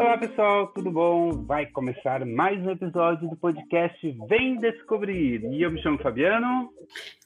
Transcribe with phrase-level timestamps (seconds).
[0.00, 1.44] Olá pessoal, tudo bom?
[1.44, 5.44] Vai começar mais um episódio do podcast Vem Descobrir.
[5.52, 6.72] E eu me chamo Fabiano.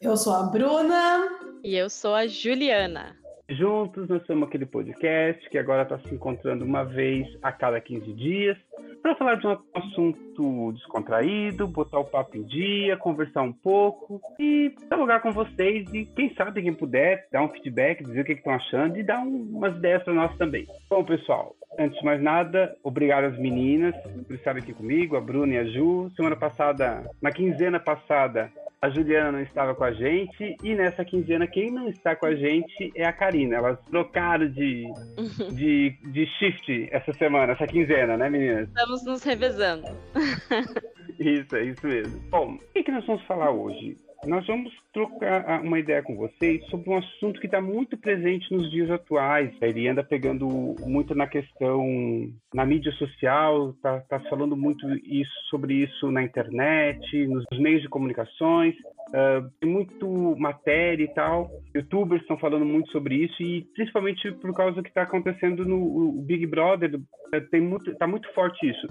[0.02, 1.28] Eu sou a Bruna.
[1.62, 3.16] E eu sou a Juliana.
[3.48, 8.12] Juntos nós somos aquele podcast que agora está se encontrando uma vez a cada 15
[8.12, 8.58] dias
[9.04, 14.74] para falar de um assunto descontraído, botar o papo em dia, conversar um pouco e
[14.88, 18.54] dialogar com vocês e quem sabe quem puder dar um feedback, dizer o que estão
[18.54, 20.66] achando e dar um, umas ideias para nós também.
[20.88, 23.94] Bom, pessoal, antes de mais nada, obrigado às meninas
[24.26, 26.10] por estarem aqui comigo, a Bruna e a Ju.
[26.16, 28.50] Semana passada, na quinzena passada,
[28.84, 32.34] a Juliana não estava com a gente e nessa quinzena quem não está com a
[32.34, 33.56] gente é a Karina.
[33.56, 34.84] Elas trocaram de,
[35.54, 38.68] de, de shift essa semana, essa quinzena, né, meninas?
[38.68, 39.86] Estamos nos revezando.
[41.18, 42.20] isso, é isso mesmo.
[42.28, 43.96] Bom, o que, que nós vamos falar hoje?
[44.26, 48.52] Nós vamos trocar ah, uma ideia com vocês sobre um assunto que está muito presente
[48.52, 49.52] nos dias atuais.
[49.60, 51.84] Ele anda pegando muito na questão
[52.52, 57.88] na mídia social, está tá falando muito isso, sobre isso na internet, nos meios de
[57.88, 58.74] comunicações.
[59.08, 61.50] Uh, tem muito matéria e tal.
[61.74, 66.12] Youtubers estão falando muito sobre isso e principalmente por causa do que está acontecendo no
[66.22, 66.98] Big Brother,
[67.50, 68.86] tem muito, tá muito forte isso.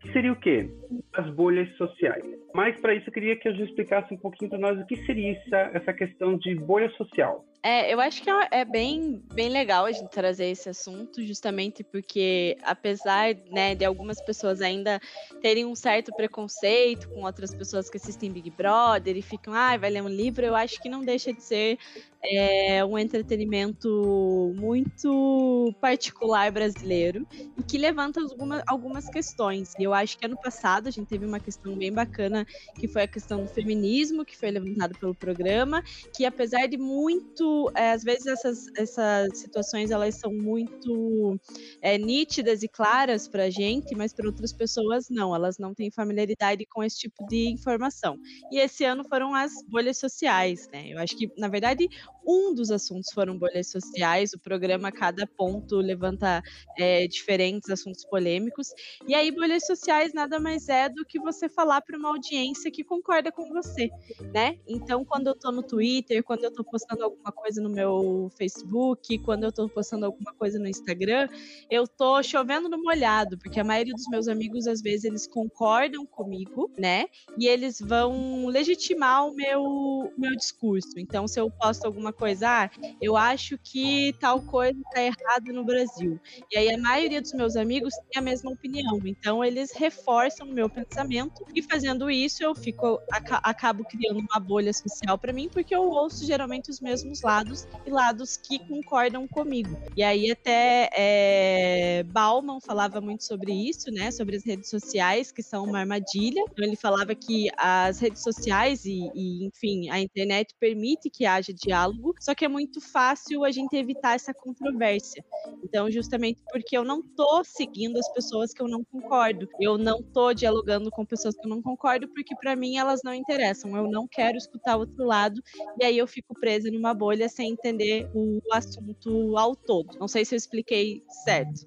[0.00, 0.68] Que seria o quê?
[1.14, 2.43] As bolhas sociais.
[2.54, 4.96] Mas para isso eu queria que a Ju explicasse um pouquinho para nós o que
[5.04, 7.44] seria essa, essa questão de bolha social.
[7.64, 11.82] É, eu acho que é, é bem, bem legal a gente trazer esse assunto, justamente
[11.82, 15.00] porque, apesar né, de algumas pessoas ainda
[15.40, 19.88] terem um certo preconceito com outras pessoas que assistem Big Brother e ficam, ah, vai
[19.88, 21.78] ler um livro, eu acho que não deixa de ser
[22.22, 27.26] é, um entretenimento muito particular brasileiro
[27.58, 29.74] e que levanta alguma, algumas questões.
[29.78, 32.43] E eu acho que ano passado a gente teve uma questão bem bacana,
[32.78, 35.82] que foi a questão do feminismo, que foi levantado pelo programa,
[36.14, 41.38] que apesar de muito é, às vezes essas, essas situações elas são muito
[41.80, 45.90] é, nítidas e claras para a gente, mas para outras pessoas não, elas não têm
[45.90, 48.16] familiaridade com esse tipo de informação.
[48.50, 50.88] E esse ano foram as bolhas sociais, né?
[50.88, 51.88] Eu acho que, na verdade,
[52.26, 56.42] um dos assuntos foram bolhas sociais, o programa cada ponto levanta
[56.78, 58.68] é, diferentes assuntos polêmicos,
[59.06, 62.33] e aí bolhas sociais nada mais é do que você falar para uma audiência
[62.70, 63.90] que concorda com você,
[64.32, 64.58] né?
[64.66, 69.18] Então, quando eu estou no Twitter, quando eu estou postando alguma coisa no meu Facebook,
[69.18, 71.28] quando eu tô postando alguma coisa no Instagram,
[71.70, 76.04] eu tô chovendo no molhado, porque a maioria dos meus amigos, às vezes, eles concordam
[76.06, 77.06] comigo, né?
[77.38, 80.98] E eles vão legitimar o meu, meu discurso.
[80.98, 85.64] Então, se eu posto alguma coisa, ah, eu acho que tal coisa tá errada no
[85.64, 86.18] Brasil.
[86.52, 89.00] E aí a maioria dos meus amigos tem a mesma opinião.
[89.04, 93.00] Então, eles reforçam o meu pensamento e fazendo isso, eu fico
[93.42, 97.90] acabo criando uma bolha social para mim, porque eu ouço geralmente os mesmos lados e
[97.90, 99.76] lados que concordam comigo.
[99.96, 104.10] E aí até é, Bauman falava muito sobre isso, né?
[104.10, 106.42] Sobre as redes sociais, que são uma armadilha.
[106.50, 111.52] Então ele falava que as redes sociais e, e enfim, a internet permite que haja
[111.52, 115.24] diálogo, só que é muito fácil a gente evitar essa controvérsia.
[115.62, 120.02] Então, justamente porque eu não tô seguindo as pessoas que eu não concordo, eu não
[120.02, 123.76] tô dialogando com pessoas que eu não concordo, porque para mim elas não interessam.
[123.76, 125.40] Eu não quero escutar o outro lado,
[125.80, 129.98] e aí eu fico presa numa bolha sem entender o assunto ao todo.
[129.98, 131.66] Não sei se eu expliquei certo.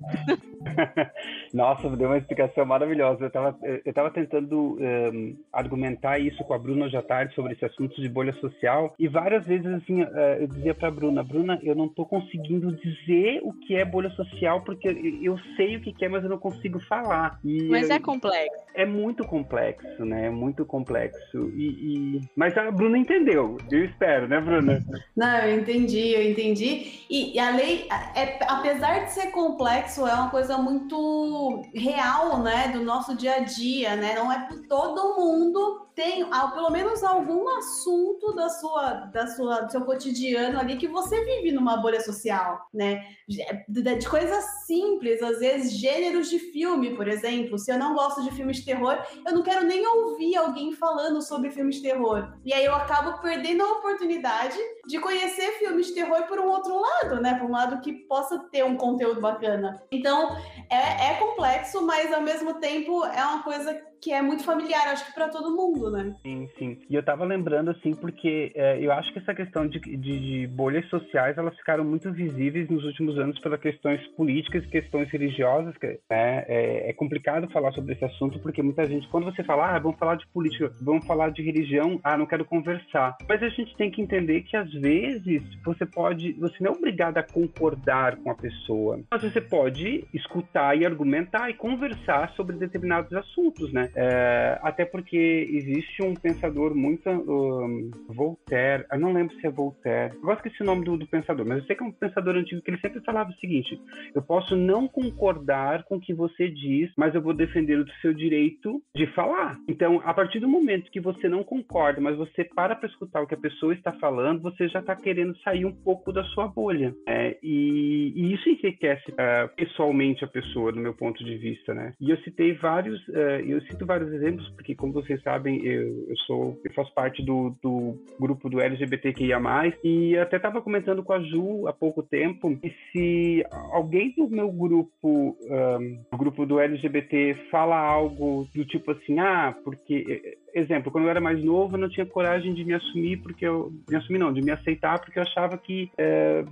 [1.54, 3.24] Nossa, deu uma explicação maravilhosa.
[3.24, 7.54] Eu estava eu tava tentando um, argumentar isso com a Bruna hoje à tarde sobre
[7.54, 11.24] esse assunto de bolha social e várias vezes assim, eh, eu dizia para a Bruna,
[11.24, 14.88] Bruna, eu não estou conseguindo dizer o que é bolha social porque
[15.22, 17.40] eu sei o que é, mas eu não consigo falar.
[17.44, 18.58] E mas é complexo.
[18.74, 20.27] É muito complexo, né?
[20.28, 21.50] É muito complexo.
[21.56, 22.22] E, e...
[22.36, 23.58] Mas a Bruna entendeu.
[23.72, 24.84] Eu espero, né, Bruna?
[25.16, 27.06] Não, eu entendi, eu entendi.
[27.10, 32.84] E, a lei, é, apesar de ser complexo, é uma coisa muito real, né, do
[32.84, 34.16] nosso dia a dia, né?
[34.16, 39.72] Não é por todo mundo tem pelo menos algum assunto da sua, da sua, do
[39.72, 43.04] seu cotidiano ali que você vive numa bolha social, né?
[43.28, 47.58] De, de, coisas simples, às vezes gêneros de filme, por exemplo.
[47.58, 48.96] Se eu não gosto de filmes de terror,
[49.26, 52.32] eu não quero nem ouvir alguém falando sobre filmes de terror.
[52.46, 56.80] E aí eu acabo perdendo a oportunidade de conhecer filmes de terror por um outro
[56.80, 57.40] lado, né?
[57.40, 59.82] Por um lado que possa ter um conteúdo bacana.
[59.92, 60.38] Então,
[60.70, 65.06] é, é complexo, mas ao mesmo tempo é uma coisa que é muito familiar, acho
[65.06, 66.16] que para todo mundo, né?
[66.24, 66.80] Sim, sim.
[66.90, 70.48] E eu tava lembrando, assim, porque é, eu acho que essa questão de, de, de,
[70.48, 75.74] bolhas sociais, elas ficaram muito visíveis nos últimos anos pelas questões políticas questões religiosas,
[76.10, 76.46] né?
[76.48, 79.98] é, é, complicado falar sobre esse assunto, porque muita gente, quando você fala, ah, vamos
[79.98, 83.18] falar de política, vamos falar de religião, ah, não quero conversar.
[83.28, 87.18] Mas a gente tem que entender que, às vezes, você pode, você não é obrigado
[87.18, 93.12] a concordar com a pessoa, mas você pode escutar e argumentar e conversar sobre determinados
[93.14, 93.87] assuntos, né?
[93.96, 97.10] É, até porque existe um pensador muito.
[97.10, 101.08] Um, Voltaire, eu não lembro se é Voltaire, eu gosto que esse nome do, do,
[101.08, 103.80] pensador, mas eu sei que é um pensador antigo que ele sempre falava o seguinte:
[104.14, 108.14] eu posso não concordar com o que você diz, mas eu vou defender o seu
[108.14, 109.58] direito de falar.
[109.68, 113.28] Então, a partir do momento que você não concorda, mas você para para escutar o
[113.28, 116.94] que a pessoa está falando, você já está querendo sair um pouco da sua bolha.
[117.08, 121.94] É, e, e, isso enriquece uh, pessoalmente a pessoa, do meu ponto de vista, né?
[122.00, 126.18] E eu citei vários, uh, eu cito vários exemplos, porque como vocês sabem, eu, eu
[126.26, 129.40] sou, eu faço parte do, do grupo do LGBTQIA+,
[129.84, 134.52] e até estava comentando com a Ju há pouco tempo, que se alguém do meu
[134.52, 141.06] grupo, um, do grupo do LGBT, fala algo do tipo assim, ah, porque exemplo, quando
[141.06, 144.20] eu era mais novo, eu não tinha coragem de me assumir porque eu me assumir
[144.20, 146.44] não, de me aceitar porque eu achava que é,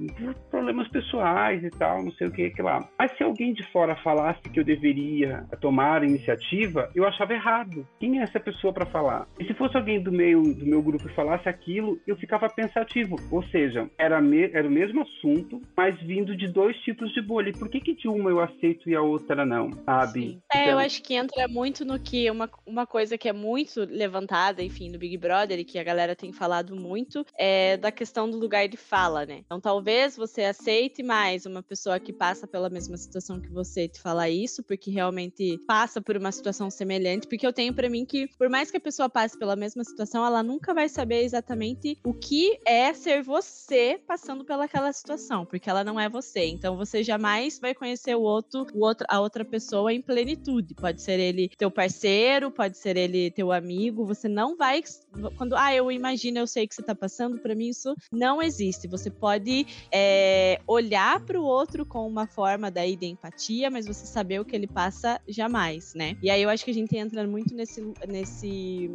[0.49, 2.87] problemas pessoais e tal, não sei o que que lá.
[2.97, 7.87] Mas se alguém de fora falasse que eu deveria tomar a iniciativa, eu achava errado.
[7.99, 9.27] Quem é essa pessoa para falar?
[9.39, 13.15] E se fosse alguém do meio do meu grupo e falasse aquilo, eu ficava pensativo.
[13.31, 17.49] Ou seja, era, me, era o mesmo assunto, mas vindo de dois tipos de bolha.
[17.49, 20.19] E por que que de uma eu aceito e a outra não, sabe?
[20.19, 20.41] Sim.
[20.53, 20.73] É, então...
[20.73, 24.89] eu acho que entra muito no que uma, uma coisa que é muito levantada, enfim,
[24.89, 28.67] no Big Brother e que a galera tem falado muito, é da questão do lugar
[28.67, 29.41] de fala, né?
[29.45, 34.01] Então talvez você aceite mais uma pessoa que passa pela mesma situação que você te
[34.01, 38.27] falar isso, porque realmente passa por uma situação semelhante, porque eu tenho para mim que
[38.37, 42.13] por mais que a pessoa passe pela mesma situação, ela nunca vai saber exatamente o
[42.13, 46.45] que é ser você passando pelaquela situação, porque ela não é você.
[46.45, 50.73] Então você jamais vai conhecer o outro, o outro a outra pessoa em plenitude.
[50.75, 54.81] Pode ser ele teu parceiro, pode ser ele teu amigo, amigo, você não vai.
[55.37, 58.87] Quando, ah, eu imagino, eu sei que você tá passando, para mim isso não existe.
[58.87, 64.05] Você pode é, olhar para o outro com uma forma daí de empatia, mas você
[64.05, 66.17] saber o que ele passa jamais, né?
[66.21, 68.89] E aí eu acho que a gente entra muito nesse, nesse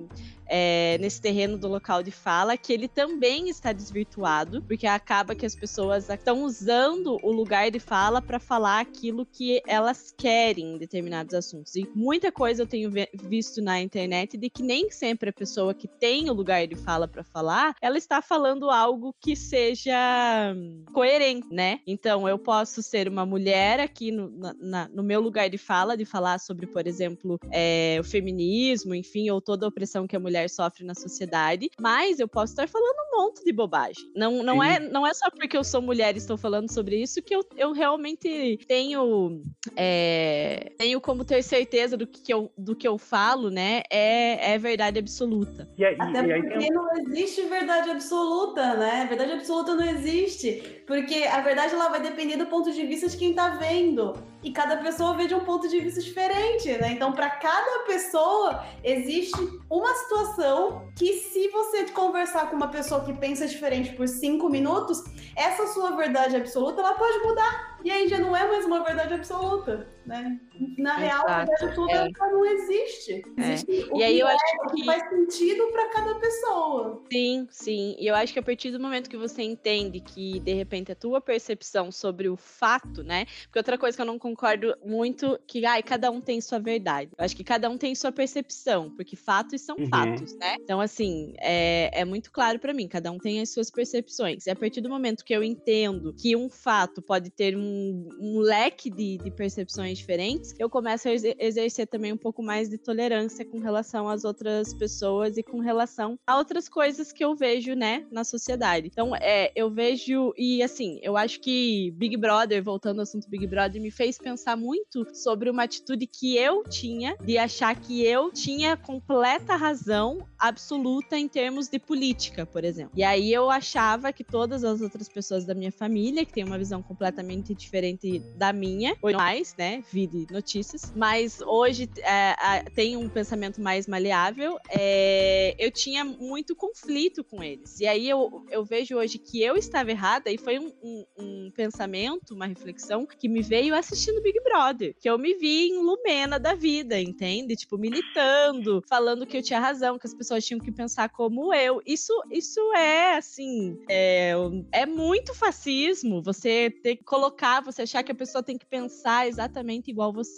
[0.50, 5.46] é, nesse terreno do local de fala, que ele também está desvirtuado, porque acaba que
[5.46, 10.78] as pessoas estão usando o lugar de fala para falar aquilo que elas querem em
[10.78, 11.76] determinados assuntos.
[11.76, 12.90] E muita coisa eu tenho
[13.22, 17.06] visto na internet de que nem sempre a pessoa que tem o lugar de fala
[17.06, 20.52] para falar, ela está falando algo que seja
[20.92, 21.78] coerente, né?
[21.86, 26.04] Então eu posso ser uma mulher aqui no, na, no meu lugar de fala, de
[26.04, 30.39] falar sobre, por exemplo, é, o feminismo, enfim, ou toda a opressão que a mulher
[30.40, 34.10] mulher sofre na sociedade, mas eu posso estar falando um monte de bobagem.
[34.14, 37.22] Não, não, é, não é só porque eu sou mulher e estou falando sobre isso
[37.22, 39.42] que eu, eu realmente tenho,
[39.76, 43.82] é, tenho como ter certeza do que, eu, do que eu falo, né?
[43.90, 45.68] É, é verdade absoluta.
[45.76, 49.06] E aí, Até e aí, porque não existe verdade absoluta, né?
[49.08, 50.82] Verdade absoluta não existe.
[50.86, 54.14] Porque a verdade ela vai depender do ponto de vista de quem tá vendo.
[54.42, 56.92] E cada pessoa vê de um ponto de vista diferente, né?
[56.92, 59.38] Então, para cada pessoa, existe
[59.68, 65.04] uma situação que, se você conversar com uma pessoa que pensa diferente por cinco minutos,
[65.36, 67.78] essa sua verdade absoluta ela pode mudar.
[67.84, 70.40] E aí já não é mais uma verdade absoluta, né?
[70.78, 72.30] Na real, verdade absoluta é.
[72.30, 73.22] não existe.
[73.36, 73.52] É.
[73.52, 73.96] existe é.
[73.96, 77.02] e aí eu é, acho que faz sentido para cada pessoa.
[77.12, 77.96] Sim, sim.
[77.98, 80.94] E eu acho que a partir do momento que você entende que de repente a
[80.94, 83.26] tua percepção sobre o fato, né?
[83.44, 87.10] Porque outra coisa que eu não concordo muito que ai, cada um tem sua verdade.
[87.16, 89.88] Eu acho que cada um tem sua percepção, porque fatos são uhum.
[89.88, 90.56] fatos, né?
[90.60, 94.46] Então assim, é, é muito claro para mim, cada um tem as suas percepções.
[94.46, 98.38] E a partir do momento que eu entendo que um fato pode ter um um,
[98.40, 103.44] leque de, de, percepções diferentes, eu começo a exercer também um pouco mais de tolerância
[103.44, 108.06] com relação às outras pessoas e com relação a outras coisas que eu vejo, né,
[108.10, 108.88] na sociedade.
[108.88, 113.46] Então, é, eu vejo, e assim, eu acho que Big Brother, voltando ao assunto Big
[113.46, 118.30] Brother, me fez pensar muito sobre uma atitude que eu tinha de achar que eu
[118.30, 122.92] tinha completa razão absoluta em termos de política, por exemplo.
[122.94, 126.58] E aí eu achava que todas as outras pessoas da minha família, que têm uma
[126.58, 129.82] visão completamente diferente da minha, ou mais, né?
[129.92, 134.58] Vide notícias, mas hoje é, tem um pensamento mais maleável.
[134.70, 137.78] É, eu tinha muito conflito com eles.
[137.78, 141.50] E aí eu, eu vejo hoje que eu estava errada, e foi um, um, um
[141.54, 146.38] pensamento, uma reflexão que me veio assistindo Big Brother, que eu me vi em Lumena
[146.38, 147.54] da vida, entende?
[147.54, 151.82] Tipo, militando, falando que eu tinha razão, que as pessoas tinham que pensar como eu.
[151.84, 154.32] Isso, isso é, assim, é,
[154.72, 156.22] é muito fascismo.
[156.22, 160.29] Você ter que colocar, você achar que a pessoa tem que pensar exatamente igual você,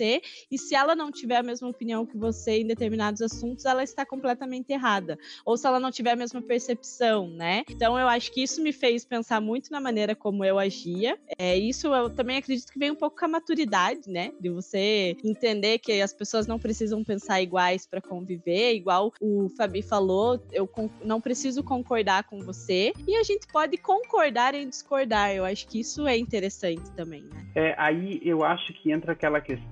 [0.50, 4.04] e se ela não tiver a mesma opinião que você em determinados assuntos, ela está
[4.06, 5.18] completamente errada.
[5.44, 7.64] Ou se ela não tiver a mesma percepção, né?
[7.68, 11.18] Então eu acho que isso me fez pensar muito na maneira como eu agia.
[11.38, 14.32] É, isso eu também acredito que vem um pouco com a maturidade, né?
[14.40, 19.82] De você entender que as pessoas não precisam pensar iguais para conviver, igual o Fabi
[19.82, 20.68] falou, eu
[21.04, 25.34] não preciso concordar com você e a gente pode concordar em discordar.
[25.34, 27.46] Eu acho que isso é interessante também, né?
[27.54, 29.62] É, aí eu acho que entra aquela questão,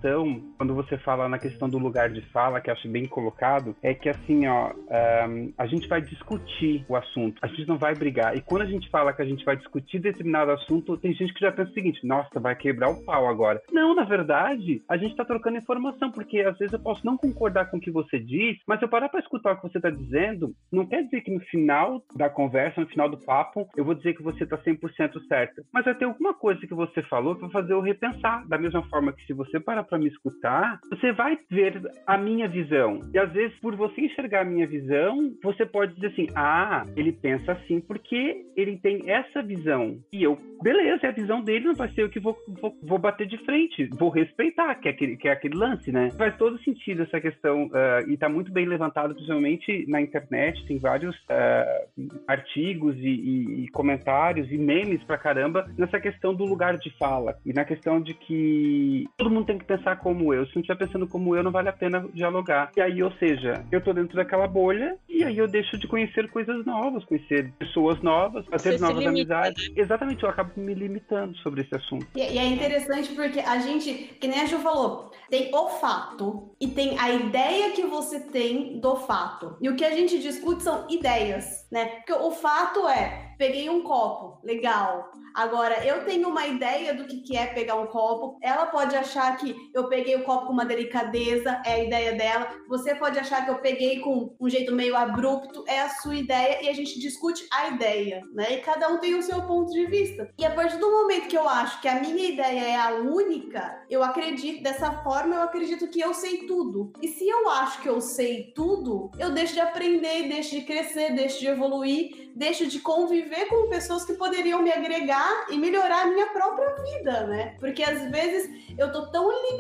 [0.57, 4.09] quando você fala na questão do lugar de fala, que acho bem colocado, é que
[4.09, 8.37] assim, ó, um, a gente vai discutir o assunto, a gente não vai brigar.
[8.37, 11.41] E quando a gente fala que a gente vai discutir determinado assunto, tem gente que
[11.41, 13.61] já pensa o seguinte: nossa, vai quebrar o pau agora.
[13.73, 17.71] Não, na verdade, a gente tá trocando informação, porque às vezes eu posso não concordar
[17.71, 20.55] com o que você diz, mas eu parar para escutar o que você tá dizendo,
[20.71, 24.15] não quer dizer que no final da conversa, no final do papo, eu vou dizer
[24.15, 25.63] que você tá 100% certo.
[25.73, 28.47] Mas vai ter alguma coisa que você falou vai fazer eu repensar.
[28.47, 32.49] Da mesma forma que se você parar para me escutar, você vai ver a minha
[32.49, 33.01] visão.
[33.13, 37.13] E às vezes, por você enxergar a minha visão, você pode dizer assim: ah, ele
[37.13, 39.99] pensa assim porque ele tem essa visão.
[40.13, 42.99] E eu, beleza, é a visão dele, não vai ser eu que vou, vou, vou
[42.99, 43.89] bater de frente.
[43.99, 46.11] Vou respeitar, que é aquele, que é aquele lance, né?
[46.17, 47.67] Faz todo sentido essa questão.
[47.67, 50.65] Uh, e tá muito bem levantado, principalmente na internet.
[50.67, 56.45] Tem vários uh, artigos e, e, e comentários e memes pra caramba nessa questão do
[56.45, 57.37] lugar de fala.
[57.45, 60.47] E na questão de que todo mundo tem que pensar como eu.
[60.47, 62.71] Se não estiver pensando como eu, não vale a pena dialogar.
[62.77, 66.31] E aí, ou seja, eu tô dentro daquela bolha e aí eu deixo de conhecer
[66.31, 69.69] coisas novas, conhecer pessoas novas, fazer Você novas amizades.
[69.71, 69.83] Né?
[69.83, 72.07] Exatamente, eu acabo me limitando sobre esse assunto.
[72.15, 76.55] E, e, é interessante porque a gente, que nem a Ju falou, tem o fato
[76.61, 79.57] e tem a ideia que você tem do fato.
[79.61, 81.87] E o que a gente discute são ideias, né?
[81.87, 85.11] Porque o fato é peguei um copo, legal.
[85.35, 88.39] Agora, eu tenho uma ideia do que, que é pegar um copo.
[88.43, 92.49] Ela pode achar que eu peguei o copo com uma delicadeza, é a ideia dela.
[92.69, 96.63] Você pode achar que eu peguei com um jeito meio abrupto, é a sua ideia,
[96.63, 98.55] e a gente discute a ideia, né?
[98.55, 100.31] E cada um tem o seu ponto de vista.
[100.39, 103.85] E a partir do momento que eu acho que a minha ideia é a única,
[103.89, 106.93] eu acredito, dessa forma, eu acredito que eu sei tudo.
[107.03, 111.15] E se eu acho que eu sei tudo, eu deixo de aprender, deixo de crescer,
[111.15, 116.07] deixo de evoluir, deixo de conviver com pessoas que poderiam me agregar e melhorar a
[116.07, 117.57] minha própria vida, né?
[117.59, 118.49] Porque às vezes
[118.79, 119.60] eu tô tão limitada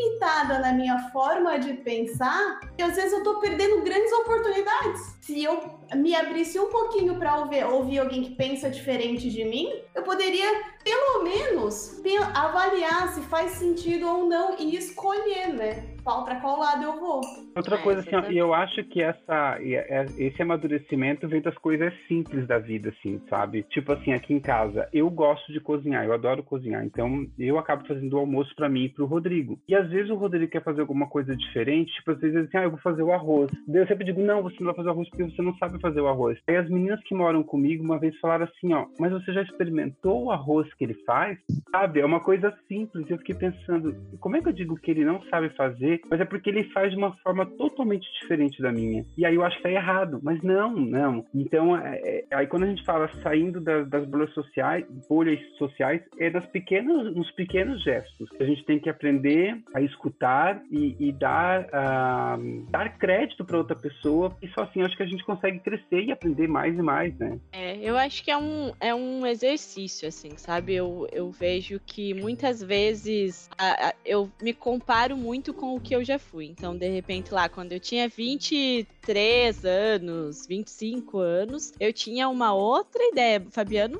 [0.60, 5.16] na minha forma de pensar que às vezes eu tô perdendo grandes oportunidades.
[5.20, 9.72] Se eu me abrisse um pouquinho para ouvir, ouvir alguém que pensa diferente de mim,
[9.94, 10.46] eu poderia
[10.82, 12.00] pelo menos
[12.34, 15.89] avaliar se faz sentido ou não e escolher, né?
[16.02, 17.20] Qual para qual lado eu vou.
[17.54, 22.46] Outra é, coisa assim, eu acho que essa é, esse amadurecimento vem das coisas simples
[22.46, 23.62] da vida, assim, sabe?
[23.64, 27.86] Tipo assim, aqui em casa, eu gosto de cozinhar, eu adoro cozinhar, então eu acabo
[27.86, 29.58] fazendo o almoço para mim e pro Rodrigo.
[29.68, 32.64] E às vezes o Rodrigo quer fazer alguma coisa diferente, tipo, às vezes assim, ah,
[32.64, 33.50] eu vou fazer o arroz.
[33.66, 35.80] Daí eu sempre digo, não, você não vai fazer o arroz porque você não sabe
[35.80, 36.38] fazer o arroz.
[36.48, 40.24] Aí as meninas que moram comigo uma vez falaram assim, ó, mas você já experimentou
[40.24, 41.38] o arroz que ele faz,
[41.70, 42.00] sabe?
[42.00, 43.08] É uma coisa simples.
[43.10, 45.99] Eu fiquei pensando, como é que eu digo que ele não sabe fazer?
[46.08, 49.04] Mas é porque ele faz de uma forma totalmente diferente da minha.
[49.16, 50.20] E aí eu acho que tá errado.
[50.22, 51.24] Mas não, não.
[51.34, 56.02] Então, é, é, aí quando a gente fala saindo das, das bolhas sociais, bolhas sociais,
[56.18, 58.28] é das pequenas, nos pequenos gestos.
[58.40, 63.76] A gente tem que aprender a escutar e, e dar, uh, dar crédito para outra
[63.76, 64.36] pessoa.
[64.42, 67.38] E só assim acho que a gente consegue crescer e aprender mais e mais, né?
[67.52, 70.74] É, eu acho que é um, é um exercício, assim, sabe?
[70.74, 75.94] Eu, eu vejo que muitas vezes a, a, eu me comparo muito com o que
[75.94, 76.46] eu já fui.
[76.46, 83.02] Então, de repente, lá, quando eu tinha 23 anos, 25 anos, eu tinha uma outra
[83.04, 83.42] ideia.
[83.46, 83.98] O Fabiano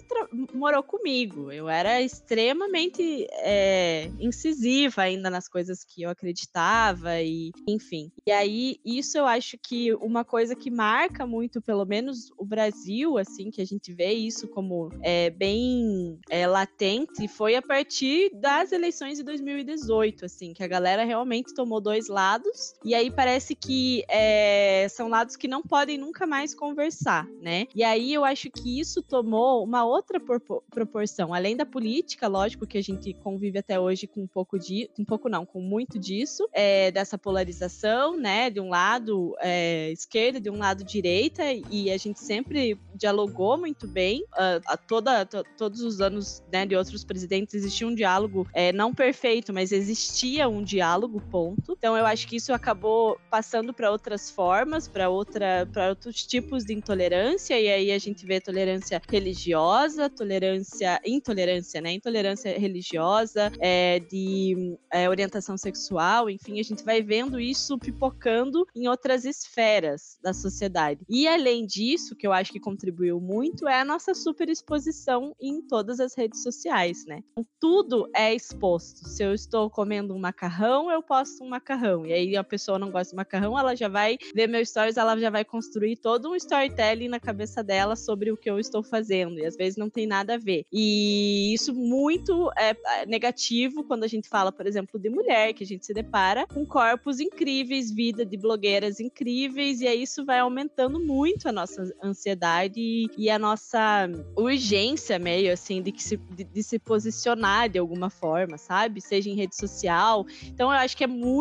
[0.55, 1.51] morou comigo.
[1.51, 8.11] Eu era extremamente é, incisiva ainda nas coisas que eu acreditava e, enfim.
[8.27, 13.19] E aí, isso eu acho que uma coisa que marca muito, pelo menos o Brasil,
[13.19, 18.73] assim, que a gente vê isso como é, bem é, latente foi a partir das
[18.73, 23.55] eleições de 2018, assim, que a galera realmente tomou tomou dois lados, e aí parece
[23.55, 27.69] que é, são lados que não podem nunca mais conversar, né?
[27.73, 30.21] E aí eu acho que isso tomou uma outra
[30.69, 34.91] proporção, além da política, lógico que a gente convive até hoje com um pouco de,
[34.99, 38.51] um pouco não, com muito disso, é, dessa polarização, né?
[38.51, 43.87] De um lado é, esquerda, de um lado direita, e a gente sempre dialogou muito
[43.87, 44.23] bem.
[44.33, 48.73] Uh, a toda, to, todos os anos né, de outros presidentes existia um diálogo é,
[48.73, 51.60] não perfeito, mas existia um diálogo, ponto.
[51.69, 56.65] Então eu acho que isso acabou passando para outras formas, para outra, para outros tipos
[56.65, 61.93] de intolerância, e aí a gente vê tolerância religiosa, tolerância, intolerância, né?
[61.93, 68.89] Intolerância religiosa, é, de é, orientação sexual, enfim, a gente vai vendo isso pipocando em
[68.89, 71.01] outras esferas da sociedade.
[71.09, 75.61] E além disso, que eu acho que contribuiu muito, é a nossa super exposição em
[75.63, 77.23] todas as redes sociais, né?
[77.33, 79.09] Então, tudo é exposto.
[79.09, 82.07] Se eu estou comendo um macarrão, eu posto um macarrão.
[82.07, 85.17] E aí a pessoa não gosta de macarrão, ela já vai ver meu stories, ela
[85.19, 89.39] já vai construir todo um storytelling na cabeça dela sobre o que eu estou fazendo.
[89.39, 90.65] E às vezes não tem nada a ver.
[90.73, 95.65] E isso muito é, é negativo quando a gente fala, por exemplo, de mulher, que
[95.65, 100.39] a gente se depara com corpos incríveis, vida de blogueiras incríveis, e aí isso vai
[100.39, 102.81] aumentando muito a nossa ansiedade
[103.17, 108.59] e, a nossa urgência meio assim de, se, de, de se posicionar de alguma forma,
[108.59, 109.01] sabe?
[109.01, 110.27] Seja em rede social.
[110.45, 111.40] Então eu acho que é muito.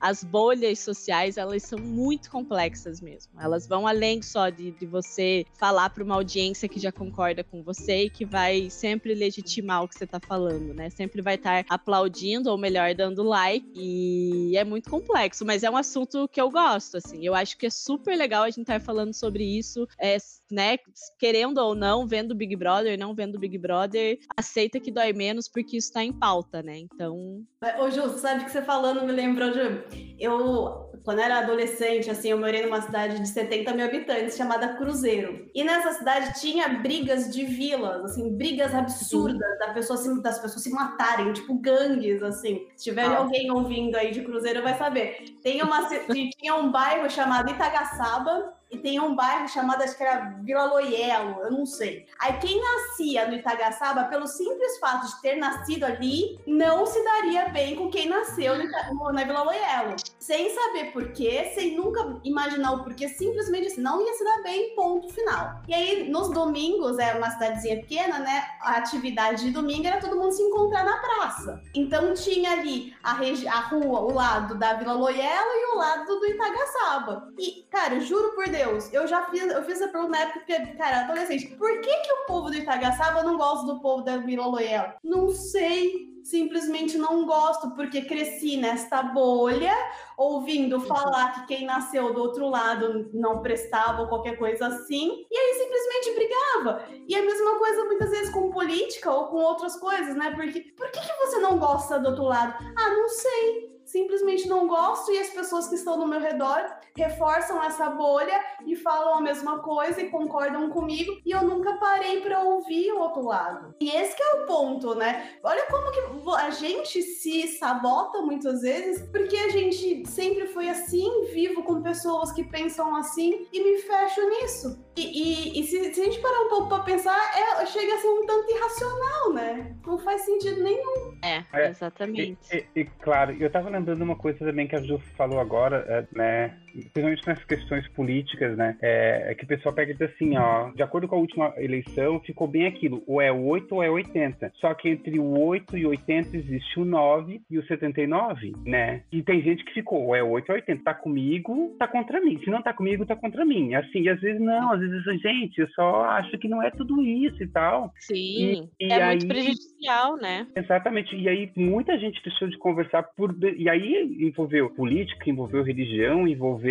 [0.00, 3.32] As bolhas sociais, elas são muito complexas mesmo.
[3.40, 7.62] Elas vão além só de, de você falar para uma audiência que já concorda com
[7.62, 10.90] você e que vai sempre legitimar o que você está falando, né?
[10.90, 13.70] Sempre vai estar aplaudindo, ou melhor, dando like.
[13.74, 17.24] E é muito complexo, mas é um assunto que eu gosto, assim.
[17.24, 19.86] Eu acho que é super legal a gente estar falando sobre isso.
[20.00, 20.16] É,
[20.50, 20.78] né,
[21.18, 25.76] querendo ou não, vendo Big Brother, não vendo Big Brother, aceita que dói menos porque
[25.76, 26.78] isso tá em pauta, né?
[26.78, 27.44] Então.
[27.78, 30.14] Ô, Ju, sabe que você falando me lembrou de.
[30.18, 35.48] Eu, quando era adolescente, assim, eu morei numa cidade de 70 mil habitantes chamada Cruzeiro.
[35.54, 40.62] E nessa cidade tinha brigas de vilas, assim, brigas absurdas da pessoa se, das pessoas
[40.62, 42.66] se matarem, tipo gangues, assim.
[42.76, 43.18] Se tiver ah.
[43.18, 45.24] alguém ouvindo aí de Cruzeiro, vai saber.
[45.42, 45.88] Tem uma,
[46.38, 51.42] tinha um bairro chamado Itagaçaba, e tem um bairro chamado, acho que era Vila Loielo,
[51.42, 52.06] eu não sei.
[52.18, 57.50] Aí quem nascia no Itagaçaba, pelo simples fato de ter nascido ali, não se daria
[57.50, 59.96] bem com quem nasceu no, na Vila Loielo.
[60.18, 64.74] Sem saber porquê, sem nunca imaginar o porquê, simplesmente assim, não ia se dar bem,
[64.74, 65.60] ponto final.
[65.68, 68.46] E aí, nos domingos, é uma cidadezinha pequena, né?
[68.62, 71.60] A atividade de domingo era todo mundo se encontrar na praça.
[71.74, 76.26] Então tinha ali a, a rua, o lado da Vila Loielo e o lado do
[76.26, 77.28] Itagaçaba.
[77.38, 80.40] E, cara, juro por Deus, Deus, eu já fiz, eu fiz essa pergunta na época,
[80.40, 84.18] porque, cara, adolescente, por que que o povo do Itagaçaba não gosta do povo da
[84.18, 84.94] Vila Loyal?
[85.02, 89.74] Não sei, simplesmente não gosto, porque cresci nesta bolha,
[90.16, 95.36] ouvindo falar que quem nasceu do outro lado não prestava ou qualquer coisa assim, e
[95.36, 96.84] aí simplesmente brigava.
[97.08, 100.30] E a mesma coisa muitas vezes com política ou com outras coisas, né?
[100.36, 102.54] Porque por que, que você não gosta do outro lado?
[102.78, 106.64] Ah, não sei simplesmente não gosto e as pessoas que estão no meu redor
[106.96, 112.22] reforçam essa bolha e falam a mesma coisa e concordam comigo e eu nunca parei
[112.22, 113.74] para ouvir o outro lado.
[113.78, 115.38] E esse é o ponto, né?
[115.44, 116.00] Olha como que
[116.38, 122.32] a gente se sabota muitas vezes porque a gente sempre foi assim, vivo com pessoas
[122.32, 124.82] que pensam assim e me fecho nisso.
[124.94, 127.98] E, e, e se, se, a gente parar um pouco para pensar, é, chega a
[127.98, 129.74] ser um tanto irracional, né?
[129.86, 131.16] Não faz sentido nenhum.
[131.22, 132.38] É, é exatamente.
[132.52, 136.06] E, e, claro, eu tava lembrando uma coisa também que a Ju falou agora, é,
[136.16, 136.58] né?
[136.72, 138.76] Principalmente nas questões políticas, né?
[138.80, 141.52] É, é, que o pessoal pega e diz assim, ó, de acordo com a última
[141.56, 144.52] eleição, ficou bem aquilo, ou é 8 ou é 80.
[144.56, 149.02] Só que entre o 8 e 80 existe o 9 e o 79, né?
[149.12, 152.40] E tem gente que ficou, ou é 8 ou 80, tá comigo, tá contra mim.
[152.42, 153.74] Se não tá comigo, tá contra mim.
[153.74, 157.02] Assim, e às vezes não, às vezes, gente, eu só acho que não é tudo
[157.02, 157.92] isso e tal.
[157.98, 159.16] Sim, e, e é aí...
[159.16, 160.46] muito prejudicial, né?
[160.56, 161.14] Exatamente.
[161.16, 163.34] E aí muita gente deixou de conversar por.
[163.56, 166.61] E aí envolveu política, envolveu religião, envolveu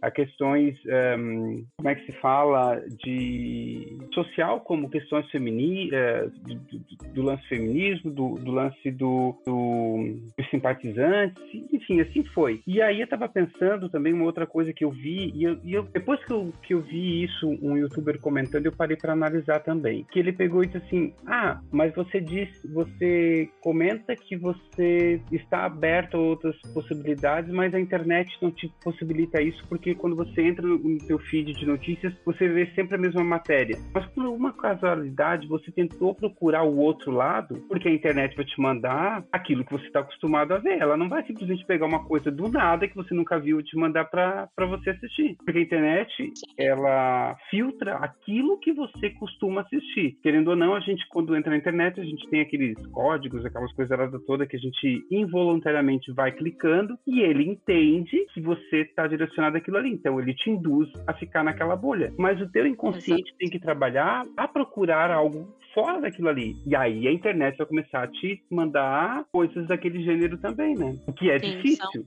[0.00, 0.76] a questões,
[1.18, 7.22] um, como é que se fala, de social, como questões femininas, uh, do, do, do,
[7.22, 10.16] lance feminismo, do, do lance do, do,
[10.50, 12.60] simpatizantes, enfim, assim foi.
[12.66, 15.74] E aí eu tava pensando também uma outra coisa que eu vi, e, eu, e
[15.74, 19.60] eu, depois que eu, que eu vi isso, um youtuber comentando, eu parei para analisar
[19.60, 20.04] também.
[20.10, 25.64] Que ele pegou e disse assim: Ah, mas você disse, você comenta que você está
[25.64, 30.66] aberto a outras possibilidades, mas a internet não te possibilita isso, porque quando você entra
[30.66, 33.76] no seu feed de notícias, você vê sempre a mesma matéria.
[33.92, 38.60] Mas por uma casualidade, você tentou procurar o outro lado, porque a internet vai te
[38.60, 40.78] mandar aquilo que você está acostumado a ver.
[40.78, 43.76] Ela não vai simplesmente pegar uma coisa do nada que você nunca viu e te
[43.76, 45.36] mandar para você assistir.
[45.44, 50.16] Porque a internet, ela filtra aquilo que você costuma assistir.
[50.22, 53.72] Querendo ou não, a gente, quando entra na internet, a gente tem aqueles códigos, aquelas
[53.72, 53.94] coisas
[54.26, 59.23] toda que a gente involuntariamente vai clicando e ele entende que você está direcionado
[59.56, 59.90] àquilo ali.
[59.90, 62.12] Então, ele te induz a ficar naquela bolha.
[62.18, 63.38] Mas o teu inconsciente Exato.
[63.38, 66.56] tem que trabalhar a procurar algo fora daquilo ali.
[66.64, 70.96] E aí a internet vai começar a te mandar coisas daquele gênero também, né?
[71.06, 72.06] O que é Sim, difícil.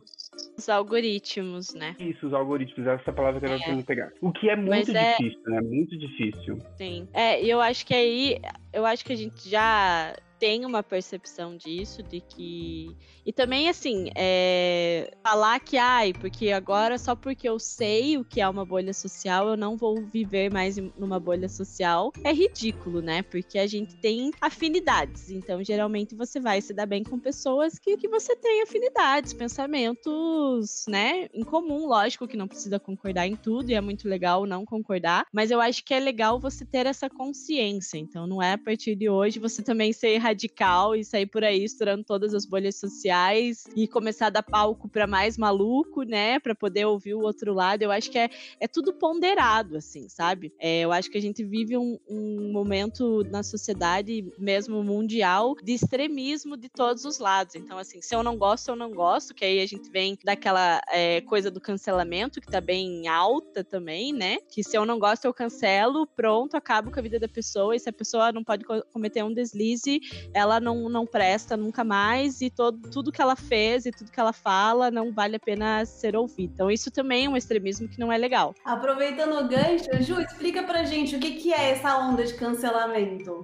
[0.58, 1.96] Os algoritmos, né?
[2.00, 3.84] Isso, os algoritmos, essa palavra que eu é.
[3.84, 4.12] pegar.
[4.22, 5.12] O que é muito é...
[5.12, 5.62] difícil, né?
[5.62, 6.58] Muito difícil.
[6.78, 7.08] Sim.
[7.14, 8.40] É, e eu acho que aí,
[8.72, 12.96] eu acho que a gente já tem uma percepção disso, de que.
[13.26, 15.12] E também, assim, é...
[15.24, 19.50] falar que, ai, porque agora só porque eu sei o que é uma bolha social,
[19.50, 23.22] eu não vou viver mais numa bolha social, é ridículo, né?
[23.22, 25.30] Porque a gente tem afinidades.
[25.30, 30.86] Então, geralmente, você vai se dar bem com pessoas que, que você tem afinidades, pensamentos,
[30.88, 31.88] né, em comum.
[31.88, 35.60] Lógico que não precisa concordar em tudo, e é muito legal não concordar, mas eu
[35.60, 37.98] acho que é legal você ter essa consciência.
[37.98, 41.64] Então, não é a partir de hoje você também ser radical e sair por aí
[41.64, 46.40] estourando todas as bolhas sociais e começar a dar palco para mais maluco, né?
[46.40, 47.82] Para poder ouvir o outro lado.
[47.82, 50.54] Eu acho que é, é tudo ponderado, assim, sabe?
[50.60, 55.74] É, eu acho que a gente vive um, um momento na sociedade, mesmo mundial, de
[55.74, 57.56] extremismo de todos os lados.
[57.56, 60.82] Então, assim, se eu não gosto, eu não gosto, que aí a gente vem daquela
[60.90, 64.38] é, coisa do cancelamento, que tá bem alta também, né?
[64.50, 67.80] Que se eu não gosto, eu cancelo, pronto, acabo com a vida da pessoa, e
[67.80, 70.00] se a pessoa não pode cometer um deslize,
[70.34, 74.20] ela não, não presta nunca mais e todo, tudo que ela fez e tudo que
[74.20, 76.54] ela fala não vale a pena ser ouvido.
[76.54, 78.54] Então, isso também é um extremismo que não é legal.
[78.66, 83.37] Aproveitando o gancho, Ju, explica pra gente o que, que é essa onda de cancelamento.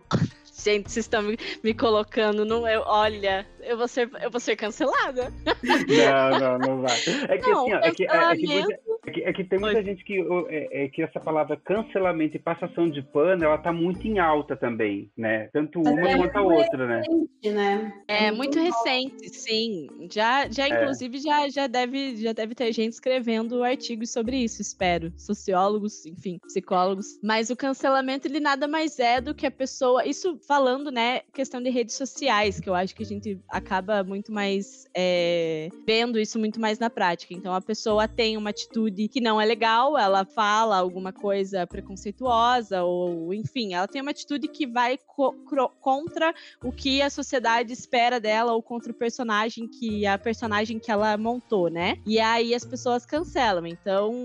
[0.63, 2.65] Gente, vocês estão me, me colocando no.
[2.67, 5.33] Eu, olha, eu vou ser, eu vou ser cancelada.
[5.61, 6.97] Não, não, não vai.
[7.27, 8.79] É que, não, assim, ó, é, que, é, é, que é,
[9.13, 12.89] que, é, que, tem muita gente que, é, é, que essa palavra cancelamento e passação
[12.89, 15.49] de pano, ela tá muito em alta também, né?
[15.53, 17.01] Tanto uma é quanto a outra, né?
[17.45, 17.93] né?
[18.07, 19.87] É, muito, muito recente, sim.
[20.11, 25.11] Já, já inclusive, já, já, deve, já deve ter gente escrevendo artigos sobre isso, espero.
[25.17, 27.19] Sociólogos, enfim, psicólogos.
[27.23, 30.05] Mas o cancelamento, ele nada mais é do que a pessoa.
[30.05, 34.31] Isso falando, né, questão de redes sociais, que eu acho que a gente acaba muito
[34.31, 37.33] mais é, vendo isso muito mais na prática.
[37.33, 42.83] Então a pessoa tem uma atitude que não é legal, ela fala alguma coisa preconceituosa,
[42.83, 45.33] ou enfim, ela tem uma atitude que vai co
[45.79, 50.91] contra o que a sociedade espera dela, ou contra o personagem que a personagem que
[50.91, 51.97] ela montou, né?
[52.05, 53.65] E aí as pessoas cancelam.
[53.65, 54.23] Então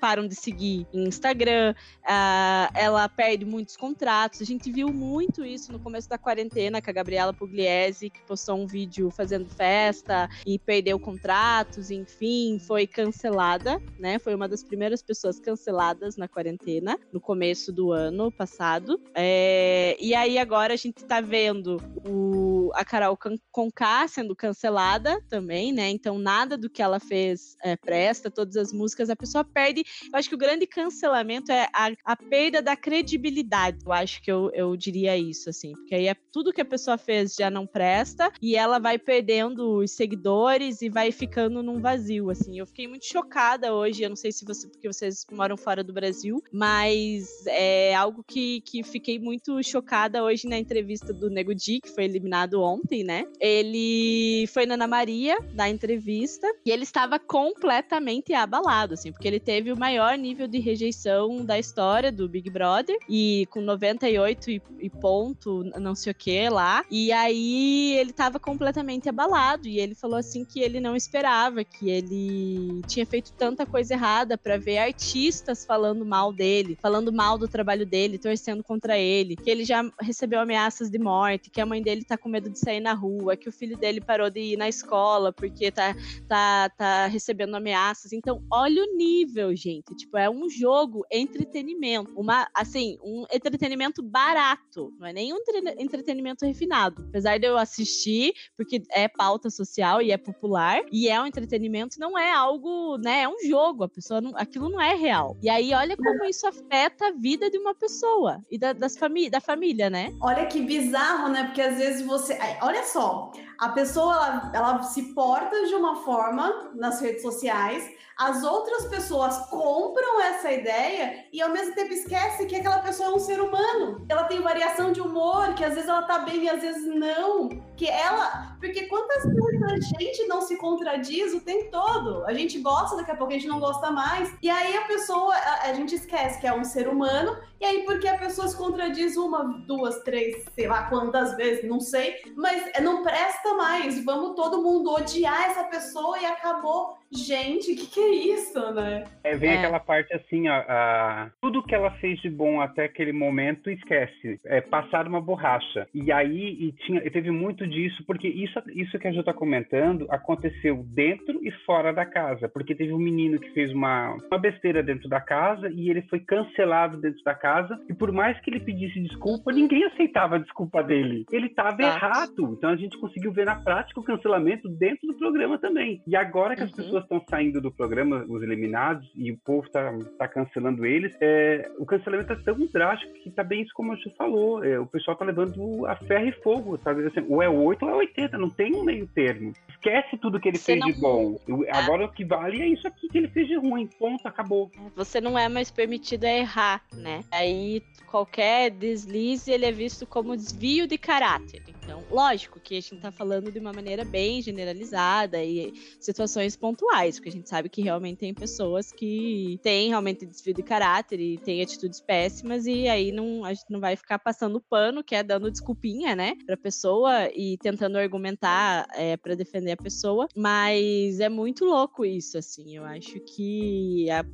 [0.00, 4.40] param de seguir em Instagram, uh, ela perde muitos contratos.
[4.40, 8.56] A gente viu muito isso no começo da quarentena com a Gabriela Pugliese, que postou
[8.56, 14.09] um vídeo fazendo festa e perdeu contratos, enfim, foi cancelada, né?
[14.18, 19.00] Foi uma das primeiras pessoas canceladas na quarentena, no começo do ano passado.
[19.14, 19.96] É...
[20.00, 22.49] E aí agora a gente tá vendo o...
[22.74, 23.18] a Carol
[23.50, 25.88] Conká sendo cancelada também, né?
[25.90, 29.84] Então nada do que ela fez é, presta, todas as músicas, a pessoa perde.
[30.12, 33.78] Eu acho que o grande cancelamento é a, a perda da credibilidade.
[33.84, 36.96] Eu acho que eu, eu diria isso, assim, porque aí é tudo que a pessoa
[36.96, 42.30] fez já não presta e ela vai perdendo os seguidores e vai ficando num vazio,
[42.30, 42.58] assim.
[42.58, 45.92] Eu fiquei muito chocada hoje, eu não sei se você, porque vocês moram fora do
[45.92, 51.80] Brasil, mas é algo que, que fiquei muito chocada hoje na entrevista do Nego Di,
[51.80, 53.24] que foi eliminado ontem, né?
[53.40, 59.40] Ele foi na Ana Maria, na entrevista, e ele estava completamente abalado, assim, porque ele
[59.40, 64.62] teve o maior nível de rejeição da história do Big Brother, e com 98 e,
[64.80, 69.94] e ponto, não sei o que lá, e aí ele tava completamente abalado e ele
[69.94, 74.78] falou assim que ele não esperava, que ele tinha feito tanta coisa errada para ver
[74.78, 79.88] artistas falando mal dele, falando mal do trabalho dele, torcendo contra ele, que ele já
[80.00, 83.36] recebeu ameaças de morte, que a mãe dele tá com medo de sair na rua,
[83.36, 85.94] que o filho dele parou de ir na escola porque tá,
[86.28, 88.12] tá tá, recebendo ameaças.
[88.12, 89.94] Então, olha o nível, gente.
[89.96, 92.12] Tipo, é um jogo entretenimento.
[92.16, 94.92] Uma, assim, um entretenimento barato.
[94.98, 95.38] Não é nem um
[95.78, 97.04] entretenimento refinado.
[97.08, 101.98] Apesar de eu assistir, porque é pauta social e é popular, e é um entretenimento,
[101.98, 103.22] não é algo, né?
[103.22, 103.84] É um jogo.
[103.84, 105.36] A pessoa não, aquilo não é real.
[105.42, 109.30] E aí, olha como isso afeta a vida de uma pessoa e da, das famí
[109.30, 110.14] da família, né?
[110.20, 111.44] Olha que bizarro, né?
[111.44, 112.34] Porque às vezes você.
[112.62, 117.86] Olha só, a pessoa ela, ela se porta de uma forma nas redes sociais,
[118.20, 123.12] as outras pessoas compram essa ideia e ao mesmo tempo esquece que aquela pessoa é
[123.14, 124.04] um ser humano.
[124.10, 127.48] Ela tem variação de humor, que às vezes ela tá bem e às vezes não.
[127.78, 128.58] Que ela.
[128.60, 132.22] Porque quantas vezes a gente não se contradiz o tempo todo?
[132.26, 134.30] A gente gosta, daqui a pouco a gente não gosta mais.
[134.42, 137.84] E aí a pessoa, a, a gente esquece que é um ser humano, e aí
[137.84, 142.70] porque a pessoa se contradiz uma, duas, três, sei lá quantas vezes, não sei, mas
[142.82, 144.04] não presta mais.
[144.04, 149.04] Vamos todo mundo odiar essa pessoa e acabou gente, o que, que é isso, né?
[149.24, 149.58] É, vem é.
[149.58, 151.30] aquela parte assim, ó, a...
[151.40, 154.38] tudo que ela fez de bom até aquele momento, esquece.
[154.44, 155.88] É passar uma borracha.
[155.92, 160.06] E aí e tinha, teve muito disso, porque isso, isso que a Ju tá comentando
[160.08, 162.48] aconteceu dentro e fora da casa.
[162.48, 166.20] Porque teve um menino que fez uma, uma besteira dentro da casa e ele foi
[166.20, 167.80] cancelado dentro da casa.
[167.88, 171.24] E por mais que ele pedisse desculpa, ninguém aceitava a desculpa dele.
[171.32, 172.54] Ele tava errado.
[172.56, 176.02] Então a gente conseguiu ver na prática o cancelamento dentro do programa também.
[176.06, 176.76] E agora que as uhum.
[176.76, 181.16] pessoas pessoas estão saindo do programa, os eliminados, e o povo está tá cancelando eles,
[181.20, 184.64] é, o cancelamento é tão drástico que tá bem isso como você falou.
[184.64, 187.06] É, o pessoal tá levando a ferro e fogo, sabe?
[187.06, 189.52] Assim, ou é 8 ou é 80, não tem um meio termo.
[189.68, 190.90] Esquece tudo que ele Você fez não...
[190.90, 191.38] de bom.
[191.72, 193.88] Agora o que vale é isso aqui que ele fez de ruim.
[193.98, 194.70] Ponto, acabou.
[194.74, 197.20] É, você não é mais permitido errar, né?
[197.30, 201.62] Aí qualquer deslize ele é visto como desvio de caráter.
[201.68, 207.16] Então, lógico que a gente tá falando de uma maneira bem generalizada e situações pontuais,
[207.16, 211.38] porque a gente sabe que realmente tem pessoas que têm realmente desvio de caráter e
[211.38, 215.22] têm atitudes péssimas e aí não, a gente não vai ficar passando pano, que é
[215.22, 221.28] dando desculpinha, né, pra pessoa e tentando argumentar é, para defender a pessoa, mas é
[221.28, 224.24] muito louco isso, assim, eu acho que a,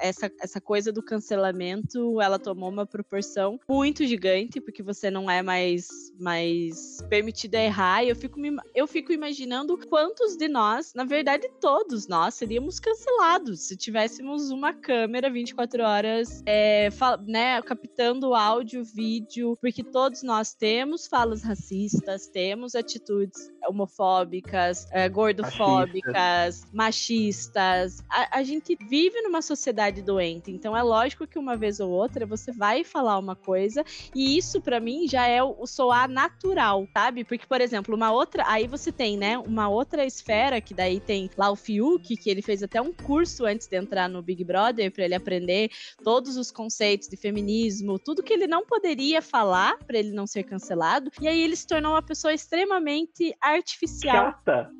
[0.00, 5.42] essa, essa coisa do cancelamento, ela tomou uma proporção muito gigante, porque você não é
[5.42, 8.04] mais, mais permitido errar.
[8.04, 12.78] E eu fico, me, eu fico imaginando quantos de nós, na verdade, todos nós, seríamos
[12.78, 16.88] cancelados se tivéssemos uma câmera 24 horas, é,
[17.26, 26.64] né, captando áudio, vídeo, porque todos nós temos falas racistas, temos atitudes homofóbicas, é, gordofóbicas,
[26.72, 28.02] machistas.
[28.10, 32.26] A, a gente vive numa sociedade doente, então é lógico que uma vez ou outra
[32.26, 37.24] você vai falar uma coisa, e isso para mim já é o soar natural sabe?
[37.24, 38.19] Porque, por exemplo, uma outra.
[38.46, 39.38] Aí você tem, né?
[39.38, 43.44] Uma outra esfera, que daí tem lá o Fiuk, que ele fez até um curso
[43.44, 45.70] antes de entrar no Big Brother, para ele aprender
[46.02, 50.44] todos os conceitos de feminismo, tudo que ele não poderia falar para ele não ser
[50.44, 51.10] cancelado.
[51.20, 54.32] E aí ele se tornou uma pessoa extremamente artificial.
[54.32, 54.70] Chata.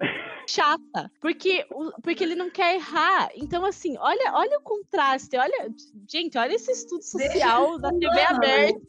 [0.46, 1.12] Chata.
[1.20, 1.66] Porque,
[2.02, 3.30] porque ele não quer errar.
[3.34, 5.36] Então, assim, olha, olha o contraste.
[5.36, 5.70] Olha,
[6.08, 8.80] gente, olha esse estudo social da TV aberta.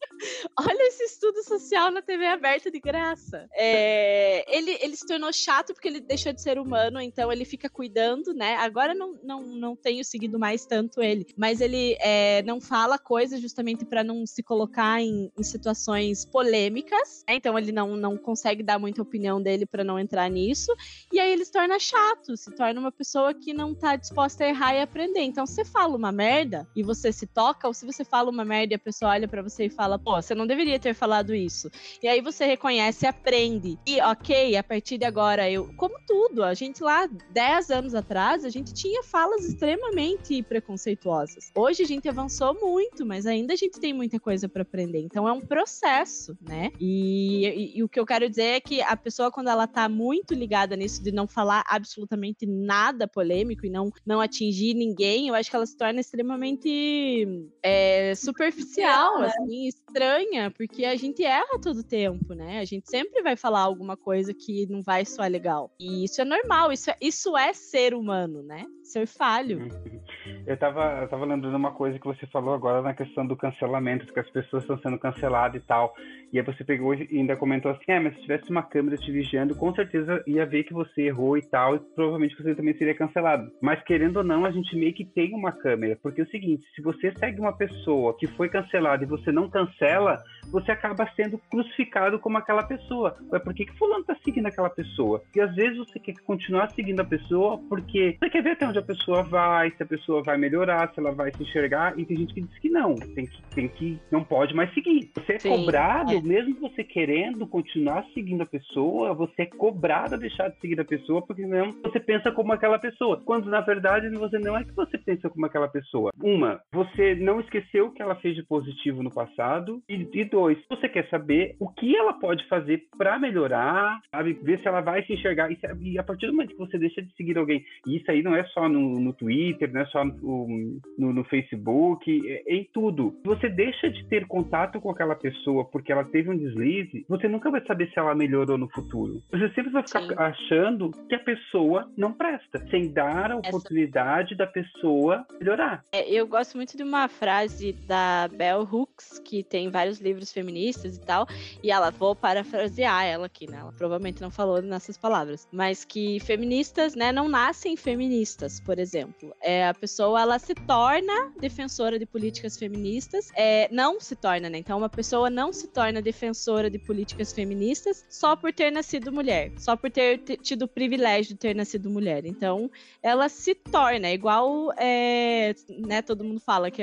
[0.58, 3.48] Olha esse estudo social na TV aberta de graça.
[3.54, 7.68] É, ele, ele se tornou chato porque ele deixou de ser humano, então ele fica
[7.68, 8.56] cuidando, né?
[8.56, 13.40] Agora não, não, não tenho seguido mais tanto ele, mas ele é, não fala coisas
[13.40, 17.36] justamente para não se colocar em, em situações polêmicas, né?
[17.36, 20.72] então ele não, não consegue dar muita opinião dele para não entrar nisso,
[21.12, 24.48] e aí ele se torna chato, se torna uma pessoa que não tá disposta a
[24.48, 25.22] errar e aprender.
[25.22, 28.74] Então, você fala uma merda e você se toca, ou se você fala uma merda
[28.74, 31.70] e a pessoa olha para você e fala, pô, você não deveria ter falado isso.
[32.02, 33.78] E aí você reconhece, aprende.
[33.86, 38.44] E ok, a partir de agora eu, como tudo, a gente lá 10 anos atrás,
[38.44, 41.50] a gente tinha falas extremamente preconceituosas.
[41.54, 45.00] Hoje a gente avançou muito, mas ainda a gente tem muita coisa para aprender.
[45.00, 46.70] Então é um processo, né?
[46.80, 49.88] E, e, e, o que eu quero dizer é que a pessoa quando ela tá
[49.88, 55.34] muito ligada nisso de não falar absolutamente nada polêmico e não não atingir ninguém, eu
[55.34, 59.26] acho que ela se torna extremamente é, superficial, né?
[59.26, 62.60] assim, estranha, porque a gente erra todo tempo, né?
[62.60, 65.70] A gente sempre vai falar alguma coisa que não vai soar legal.
[65.78, 68.64] E isso é normal, isso é, isso é ser humano, né?
[68.90, 69.68] Ser falho.
[70.46, 74.12] Eu tava, eu tava lembrando uma coisa que você falou agora na questão do cancelamento,
[74.12, 75.94] que as pessoas estão sendo canceladas e tal.
[76.32, 79.10] E aí você pegou e ainda comentou assim, é, mas se tivesse uma câmera te
[79.10, 82.94] vigiando, com certeza ia ver que você errou e tal, e provavelmente você também seria
[82.94, 83.50] cancelado.
[83.60, 86.64] Mas querendo ou não, a gente meio que tem uma câmera, porque é o seguinte,
[86.74, 91.38] se você segue uma pessoa que foi cancelada e você não cancela, você acaba sendo
[91.50, 93.16] crucificado como aquela pessoa.
[93.32, 95.22] Ué, por que, que fulano tá seguindo aquela pessoa?
[95.34, 98.79] E às vezes você quer continuar seguindo a pessoa porque você quer ver até onde
[98.80, 102.16] a pessoa vai, se a pessoa vai melhorar, se ela vai se enxergar, e tem
[102.18, 105.10] gente que diz que não, tem que, tem que não pode mais seguir.
[105.14, 106.20] Você é Sim, cobrado, é.
[106.20, 110.84] mesmo você querendo continuar seguindo a pessoa, você é cobrado a deixar de seguir a
[110.84, 113.20] pessoa, porque não você pensa como aquela pessoa.
[113.24, 116.10] Quando na verdade você não é que você pensa como aquela pessoa.
[116.22, 120.58] Uma, você não esqueceu o que ela fez de positivo no passado, e, e dois,
[120.68, 124.32] você quer saber o que ela pode fazer para melhorar, sabe?
[124.42, 125.50] Ver se ela vai se enxergar.
[125.50, 128.22] E, e, a partir do momento que você deixa de seguir alguém, e isso aí
[128.22, 132.56] não é só no, no Twitter, não é só no, no, no Facebook, é, é
[132.56, 133.16] em tudo.
[133.24, 137.50] Você deixa de ter contato com aquela pessoa porque ela teve um deslize, você nunca
[137.50, 139.22] vai saber se ela melhorou no futuro.
[139.30, 140.14] Você sempre vai ficar Sim.
[140.16, 144.44] achando que a pessoa não presta, sem dar a oportunidade Essa...
[144.44, 145.82] da pessoa melhorar.
[145.92, 150.96] É, eu gosto muito de uma frase da Bell Hooks, que tem vários livros feministas
[150.96, 151.26] e tal,
[151.62, 153.58] e ela, vou parafrasear ela aqui, né?
[153.58, 159.34] Ela provavelmente não falou nessas palavras, mas que feministas, né, não nascem feministas, por exemplo.
[159.40, 164.58] É, a pessoa, ela se torna defensora de políticas feministas, é, não se torna, né?
[164.58, 169.52] Então, uma pessoa não se torna defensora de políticas feministas só por ter nascido mulher,
[169.58, 172.24] só por ter tido o privilégio de ter nascido mulher.
[172.24, 172.70] Então,
[173.02, 176.82] ela se torna, é igual, é, né, todo mundo fala que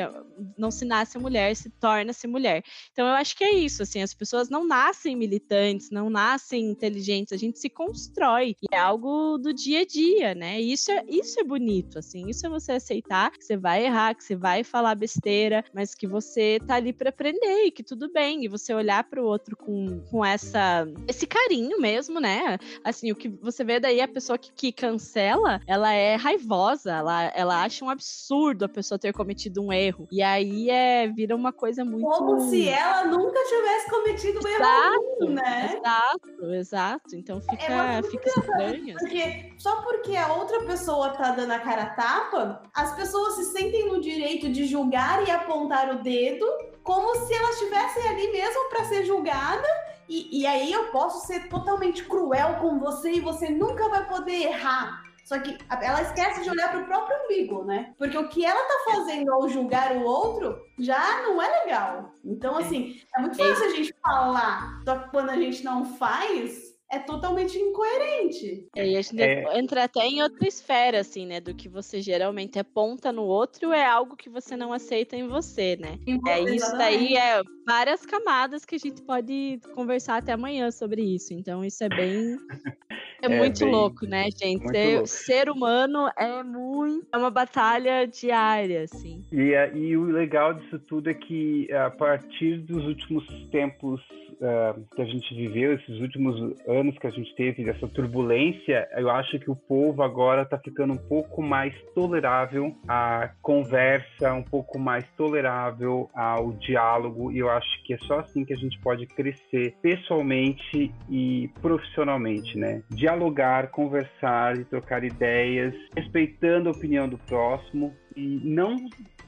[0.58, 2.64] não se nasce mulher, se torna-se mulher.
[2.92, 7.34] Então, eu acho que é isso, assim, as pessoas não nascem militantes, não nascem inteligentes,
[7.34, 10.60] a gente se constrói, e é algo do dia a dia, né?
[10.60, 11.57] Isso é, isso é bonito,
[11.98, 15.94] assim, isso é você aceitar que você vai errar, que você vai falar besteira, mas
[15.94, 19.26] que você tá ali para aprender e que tudo bem, e você olhar para o
[19.26, 22.58] outro com, com essa esse carinho mesmo, né?
[22.84, 27.32] Assim, o que você vê daí a pessoa que, que cancela, ela é raivosa, ela,
[27.36, 30.08] ela acha um absurdo a pessoa ter cometido um erro.
[30.12, 35.08] E aí é vira uma coisa muito como se ela nunca tivesse cometido um erro
[35.18, 35.78] algum, né?
[35.78, 37.16] Exato, exato.
[37.16, 38.96] Então fica, é fica estranho.
[38.96, 39.08] Assim.
[39.08, 43.88] Porque só porque a outra pessoa tá dando a cara tapa, as pessoas se sentem
[43.88, 46.46] no direito de julgar e apontar o dedo
[46.84, 49.68] como se elas estivessem ali mesmo para ser julgada.
[50.08, 54.44] E, e aí eu posso ser totalmente cruel com você e você nunca vai poder
[54.44, 55.04] errar.
[55.28, 57.94] Só que ela esquece de olhar para o próprio umbigo, né?
[57.98, 62.14] Porque o que ela tá fazendo ao julgar o outro já não é legal.
[62.24, 66.67] Então, assim, é muito fácil a gente falar, só que quando a gente não faz,
[66.92, 68.66] é totalmente incoerente.
[68.76, 69.60] É, e a gente é...
[69.60, 71.42] entra até em outra esfera, assim, né?
[71.42, 75.76] Do que você geralmente aponta no outro é algo que você não aceita em você,
[75.76, 76.00] né?
[76.08, 80.72] Em você, é isso daí é várias camadas que a gente pode conversar até amanhã
[80.72, 81.34] sobre isso.
[81.34, 82.38] Então isso é bem
[83.22, 83.72] é, é muito bem...
[83.72, 84.68] louco, né, gente?
[84.70, 89.26] Ser, ser, humano é muito é uma batalha diária, assim.
[89.32, 94.02] E, e o legal disso tudo é que a partir dos últimos tempos
[94.42, 99.10] uh, que a gente viveu, esses últimos anos que a gente teve dessa turbulência, eu
[99.10, 104.78] acho que o povo agora está ficando um pouco mais tolerável à conversa, um pouco
[104.78, 109.06] mais tolerável ao diálogo, e eu acho que é só assim que a gente pode
[109.08, 112.84] crescer pessoalmente e profissionalmente, né?
[112.90, 118.76] Dialogar, conversar e trocar ideias, respeitando a opinião do próximo e não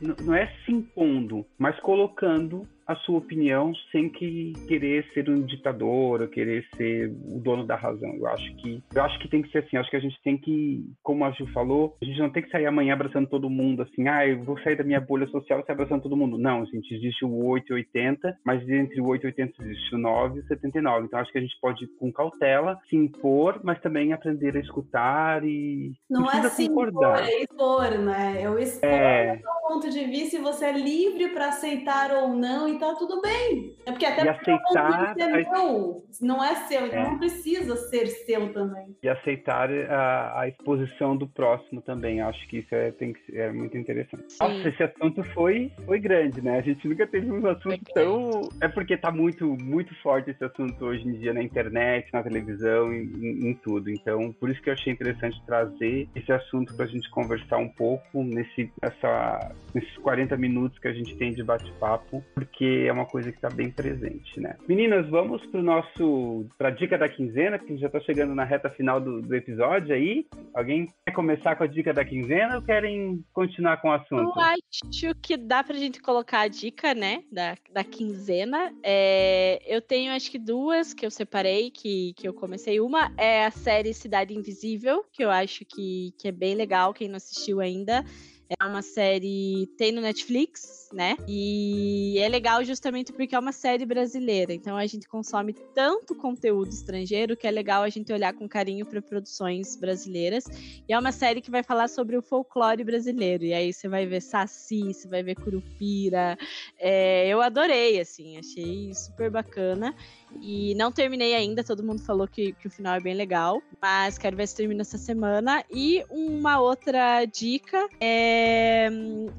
[0.01, 6.23] não é se impondo, mas colocando a sua opinião sem que querer ser um ditador
[6.23, 8.15] ou querer ser o dono da razão.
[8.15, 9.77] Eu acho que eu acho que tem que ser assim.
[9.77, 12.49] Acho que a gente tem que, como a Gil falou, a gente não tem que
[12.49, 14.07] sair amanhã abraçando todo mundo assim.
[14.07, 16.39] Ah, eu vou sair da minha bolha social e sair abraçando todo mundo.
[16.39, 21.05] Não, gente, existe o 880, mas entre o 880 existe o 9 e o 79.
[21.05, 25.43] Então acho que a gente pode com cautela se impor, mas também aprender a escutar
[25.43, 27.21] e não, não é se concordar.
[27.21, 28.39] impor, é expor, né?
[28.41, 29.39] Eu expor é...
[29.69, 33.75] ponto de vista e você é livre para aceitar ou não e tá tudo bem.
[33.85, 35.15] É porque até e aceitar
[35.51, 37.03] não, não é seu, então é.
[37.03, 38.95] não precisa ser seu também.
[39.01, 43.51] E aceitar a, a, exposição do próximo também, acho que isso é, tem que, é
[43.51, 44.25] muito interessante.
[44.29, 44.37] Sim.
[44.41, 46.59] Nossa, esse assunto foi, foi grande, né?
[46.59, 48.41] A gente nunca teve um assunto tão.
[48.61, 52.93] É porque tá muito, muito forte esse assunto hoje em dia na internet, na televisão,
[52.93, 53.89] em, em, em tudo.
[53.89, 57.69] Então, por isso que eu achei interessante trazer esse assunto para a gente conversar um
[57.69, 62.91] pouco nesse, essa, nesses 40 minutos que a gente tem de bate-papo, porque porque é
[62.91, 64.55] uma coisa que está bem presente, né?
[64.67, 69.01] Meninas, vamos para nosso para dica da quinzena, que já está chegando na reta final
[69.01, 70.27] do, do, episódio aí.
[70.53, 74.33] Alguém quer começar com a dica da quinzena ou querem continuar com o assunto?
[74.35, 78.71] Eu acho que dá para a gente colocar a dica, né, da, da quinzena.
[78.83, 82.79] É, eu tenho acho que duas que eu separei, que, que eu comecei.
[82.79, 87.07] Uma é a série Cidade Invisível, que eu acho que, que é bem legal, quem
[87.07, 88.03] não assistiu ainda.
[88.49, 91.15] É uma série tem no Netflix, né?
[91.27, 94.51] E é legal justamente porque é uma série brasileira.
[94.51, 98.87] Então a gente consome tanto conteúdo estrangeiro que é legal a gente olhar com carinho
[98.87, 100.45] para produções brasileiras.
[100.87, 103.43] E é uma série que vai falar sobre o folclore brasileiro.
[103.43, 106.35] E aí você vai ver Saci, você vai ver Curupira.
[106.79, 109.93] É, eu adorei, assim, achei super bacana.
[110.41, 113.61] E não terminei ainda, todo mundo falou que, que o final é bem legal.
[113.79, 115.63] Mas quero ver se termina essa semana.
[115.71, 118.38] E uma outra dica é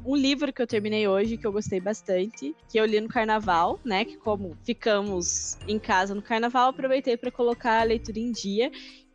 [0.05, 3.79] um livro que eu terminei hoje, que eu gostei bastante, que eu li no carnaval,
[3.85, 4.05] né?
[4.05, 8.71] Que como ficamos em casa no carnaval, aproveitei para colocar a leitura em dia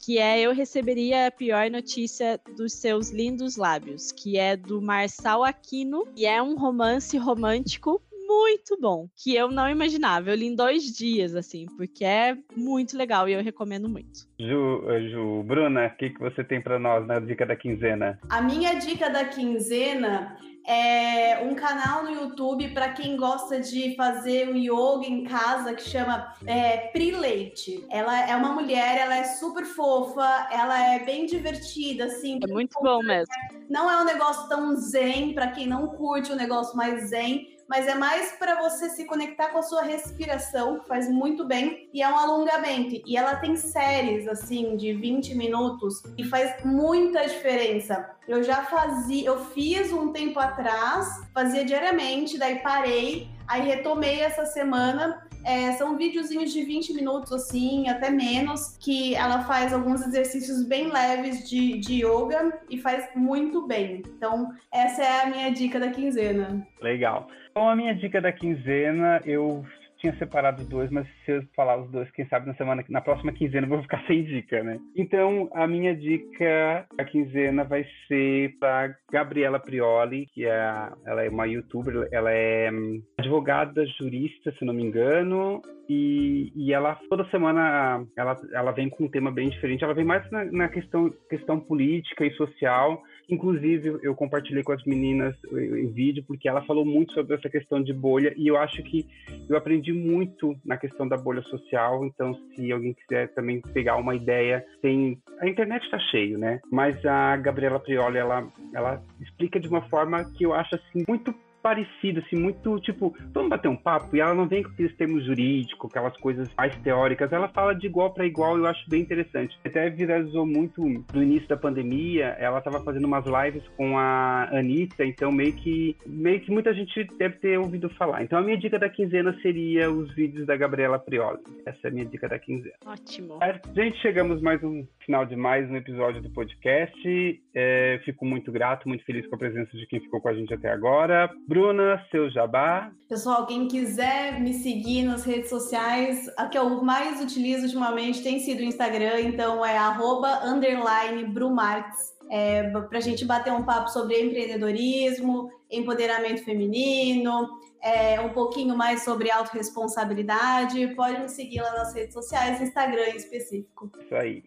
[0.05, 5.43] que é Eu Receberia a Pior Notícia dos Seus Lindos Lábios, que é do Marçal
[5.43, 7.99] Aquino, e é um romance romântico
[8.35, 10.29] muito bom, que eu não imaginava.
[10.29, 14.27] Eu li em dois dias, assim, porque é muito legal e eu recomendo muito.
[14.39, 18.19] Ju, eh, Ju Bruna, o que, que você tem para nós na dica da quinzena?
[18.29, 24.49] A minha dica da quinzena é um canal no YouTube para quem gosta de fazer
[24.49, 27.85] o yoga em casa que chama é, Pri Leite.
[27.89, 32.39] Ela é uma mulher, ela é super fofa, ela é bem divertida, assim.
[32.43, 33.33] É muito bom mesmo.
[33.69, 37.54] Não é um negócio tão zen para quem não curte o um negócio mais zen
[37.67, 41.89] mas é mais para você se conectar com a sua respiração, que faz muito bem,
[41.93, 43.01] e é um alongamento.
[43.05, 48.09] E ela tem séries, assim, de 20 minutos, e faz muita diferença.
[48.27, 54.45] Eu já fazia, eu fiz um tempo atrás, fazia diariamente, daí parei, aí retomei essa
[54.45, 60.63] semana é, são videozinhos de 20 minutos, assim, até menos, que ela faz alguns exercícios
[60.63, 64.01] bem leves de, de yoga e faz muito bem.
[64.17, 66.67] Então, essa é a minha dica da quinzena.
[66.81, 67.27] Legal.
[67.57, 69.63] Então, a minha dica da quinzena, eu
[69.97, 73.31] tinha separado dois, mas se eu falar os dois, quem sabe na semana, na próxima
[73.31, 74.77] quinzena eu vou ficar sem dica, né?
[74.93, 81.29] Então, a minha dica da quinzena vai ser para Gabriela Prioli, que é, ela é
[81.29, 87.29] uma youtuber, ela é hum, advogada, jurista, se não me engano, e, e ela toda
[87.29, 89.83] semana ela, ela vem com um tema bem diferente.
[89.83, 93.01] Ela vem mais na, na questão, questão política e social.
[93.29, 97.81] Inclusive, eu compartilhei com as meninas em vídeo, porque ela falou muito sobre essa questão
[97.81, 99.05] de bolha, e eu acho que
[99.49, 102.05] eu aprendi muito na questão da bolha social.
[102.05, 105.21] Então, se alguém quiser também pegar uma ideia, tem.
[105.39, 106.59] A internet está cheio, né?
[106.71, 111.33] Mas a Gabriela Prioli, ela, ela explica de uma forma que eu acho assim muito
[111.65, 114.15] parecido, assim, muito tipo, vamos bater um papo?
[114.15, 117.87] E ela não vem com aqueles termos jurídicos, aquelas coisas mais teóricas, ela fala de
[117.87, 119.57] igual para igual e eu acho bem interessante.
[119.65, 125.03] Até viralizou muito no início da pandemia, ela estava fazendo umas lives com a Anitta,
[125.03, 128.21] então meio que, meio que muita gente deve ter ouvido falar.
[128.21, 131.39] Então a minha dica da quinzena seria os vídeos da Gabriela Prioli.
[131.65, 132.75] Essa é a minha dica da quinzena.
[132.85, 133.39] Ótimo.
[133.75, 137.41] Gente, chegamos mais um final de mais um episódio do podcast.
[137.55, 140.53] É, fico muito grato, muito feliz com a presença de quem ficou com a gente
[140.53, 141.27] até agora.
[141.55, 142.91] Bruna, seu jabá.
[143.07, 148.39] Pessoal, quem quiser me seguir nas redes sociais, a que eu mais utilizo ultimamente tem
[148.39, 152.13] sido o Instagram, então é arroba underline Brumarques.
[152.29, 157.47] É, para a gente bater um papo sobre empreendedorismo, empoderamento feminino,
[157.81, 163.15] é, um pouquinho mais sobre autorresponsabilidade, pode me seguir lá nas redes sociais, Instagram em
[163.15, 163.89] específico.
[163.97, 164.43] Isso aí.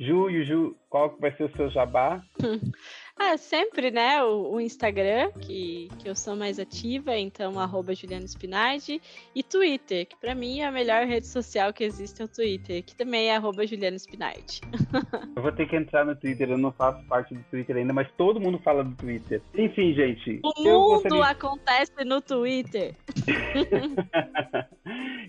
[0.00, 2.20] Ju, Ju, qual vai ser o seu jabá?
[3.16, 4.22] Ah, sempre, né?
[4.22, 9.00] O, o, Instagram, que, que eu sou mais ativa, então, arroba Juliana Spinardi.
[9.34, 12.82] E Twitter, que para mim é a melhor rede social que existe é o Twitter,
[12.82, 14.60] que também é arroba Juliana Spinardi.
[15.36, 18.10] eu vou ter que entrar no Twitter, eu não faço parte do Twitter ainda, mas
[18.16, 19.42] todo mundo fala do Twitter.
[19.54, 20.40] Enfim, gente.
[20.42, 21.24] O mundo gostaria...
[21.26, 22.96] acontece no Twitter.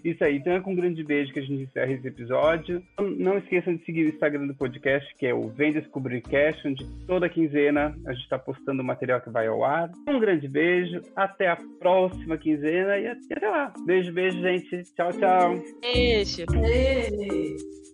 [0.04, 2.84] Isso aí, então é com um grande beijo que a gente encerra esse episódio.
[3.18, 6.86] Não esqueçam de seguir o Instagram do podcast, que é o Vem Descobrir Cash, onde
[7.06, 9.92] toda quinzena a gente está postando o material que vai ao ar.
[10.08, 13.74] Um grande beijo, até a próxima quinzena e até lá.
[13.86, 14.84] Beijo, beijo, gente.
[14.96, 15.64] Tchau, tchau.
[15.82, 16.46] Beijo.
[16.48, 17.93] Beijo.